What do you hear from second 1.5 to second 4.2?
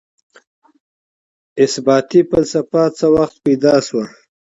اثباتي فلسفه څه وخت پيدا سوه؟